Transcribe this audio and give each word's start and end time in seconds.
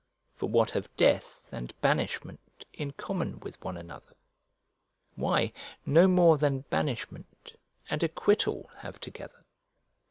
For 0.33 0.49
what 0.49 0.71
have 0.71 0.89
death 0.97 1.47
and 1.51 1.79
banishment 1.81 2.39
in 2.73 2.89
common 2.93 3.39
with 3.41 3.63
one 3.63 3.77
another? 3.77 4.15
Why, 5.13 5.53
no 5.85 6.07
more 6.07 6.39
than 6.39 6.61
banishment 6.61 7.53
and 7.87 8.01
acquittal 8.01 8.71
have 8.77 8.99
together. 8.99 9.45